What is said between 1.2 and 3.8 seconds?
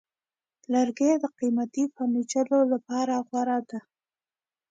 قیمتي فرنیچر لپاره غوره دی.